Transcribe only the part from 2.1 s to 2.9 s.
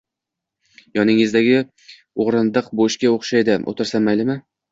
o’rindiq